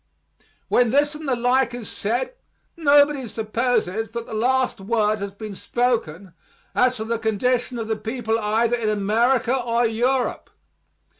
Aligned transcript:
When 0.67 0.89
this 0.89 1.13
and 1.13 1.29
the 1.29 1.35
like 1.35 1.75
is 1.75 1.87
said, 1.87 2.33
nobody 2.75 3.27
supposes 3.27 4.09
that 4.09 4.25
the 4.25 4.33
last 4.33 4.79
word 4.81 5.19
has 5.19 5.31
been 5.31 5.53
spoken 5.53 6.33
as 6.73 6.95
to 6.95 7.05
the 7.05 7.19
condition 7.19 7.77
of 7.77 7.87
the 7.87 7.95
people 7.95 8.39
either 8.39 8.75
in 8.77 8.89
America 8.89 9.55
or 9.63 9.85
Europe. 9.85 10.49